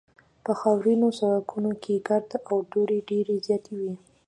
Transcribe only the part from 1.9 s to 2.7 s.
ګرد او